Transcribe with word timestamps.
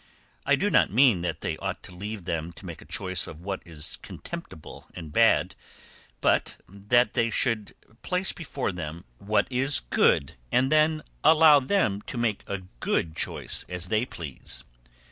I 0.47 0.55
do 0.55 0.71
not 0.71 0.89
mean 0.91 1.21
that 1.21 1.41
they 1.41 1.57
ought 1.57 1.83
to 1.83 1.93
leave 1.93 2.25
them 2.25 2.53
to 2.53 2.65
make 2.65 2.81
a 2.81 2.85
choice 2.85 3.27
of 3.27 3.41
what 3.41 3.61
is 3.67 3.97
contemptible 3.97 4.87
and 4.95 5.13
bad, 5.13 5.53
but 6.21 6.57
that 6.67 7.13
they 7.13 7.29
should 7.29 7.75
place 8.01 8.31
before 8.33 8.71
them 8.71 9.05
what 9.19 9.45
is 9.51 9.81
good 9.91 10.33
and 10.51 10.71
then 10.71 11.03
allow 11.23 11.59
them 11.59 12.01
to 12.07 12.17
make 12.17 12.43
a 12.47 12.63
good 12.79 13.15
choice 13.15 13.63
as 13.69 13.89
they 13.89 14.03
please. 14.03 14.63